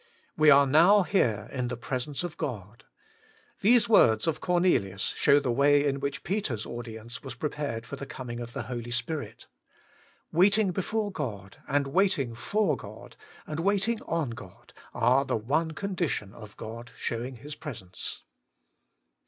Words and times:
'We 0.35 0.49
are 0.49 0.65
now 0.65 1.03
here 1.03 1.25
WAITING 1.25 1.37
ON 1.37 1.45
GOD! 1.51 1.59
in 1.59 1.67
the 1.67 1.77
presence 1.77 2.23
of 2.23 2.35
God 2.37 2.85
'—these 3.61 3.87
words 3.87 4.25
of 4.25 4.41
Cornelius 4.41 5.13
show 5.15 5.39
the 5.39 5.51
way 5.51 5.85
in 5.85 5.99
which 5.99 6.23
Peter's 6.23 6.65
aud 6.65 6.87
ience 6.87 7.21
was 7.23 7.35
prepared 7.35 7.85
for 7.85 7.97
the 7.97 8.07
coming 8.07 8.39
of 8.39 8.53
the 8.53 8.63
Holy 8.63 8.89
Spirit 8.89 9.45
Waiting 10.31 10.71
before 10.71 11.11
God, 11.11 11.57
and 11.67 11.85
waiting 11.85 12.33
for 12.33 12.75
God, 12.75 13.15
and 13.45 13.59
waiting 13.59 14.01
on 14.07 14.31
God, 14.31 14.73
are 14.95 15.23
the 15.23 15.37
one 15.37 15.69
condition 15.69 16.33
of 16.33 16.57
God 16.57 16.89
showing 16.97 17.35
His 17.35 17.53
presence. 17.53 18.23